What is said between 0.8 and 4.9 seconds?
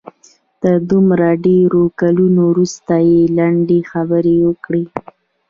دومره ډېرو کلونو وروسته یې لنډې خبرې وکړې.